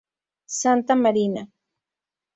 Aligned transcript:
Santa 0.61 0.95
Marina. 0.95 1.43